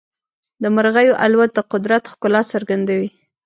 د 0.61 0.63
مرغیو 0.75 1.19
الوت 1.25 1.51
د 1.55 1.59
قدرت 1.71 2.03
ښکلا 2.11 2.41
څرګندوي. 2.53 3.09